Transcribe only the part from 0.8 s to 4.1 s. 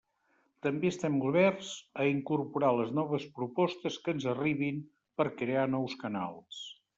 estem oberts a incorporar les noves propostes